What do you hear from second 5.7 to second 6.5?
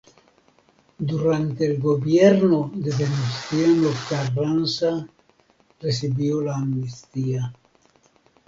recibió